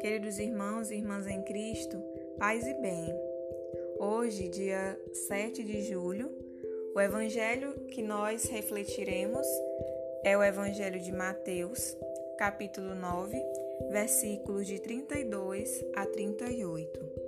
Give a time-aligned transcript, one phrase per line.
[0.00, 2.02] Queridos irmãos e irmãs em Cristo,
[2.38, 3.14] paz e bem.
[3.98, 6.30] Hoje, dia 7 de julho,
[6.94, 9.46] o evangelho que nós refletiremos
[10.24, 11.96] é o evangelho de Mateus,
[12.38, 13.36] capítulo 9,
[13.90, 17.19] versículos de 32 a 38.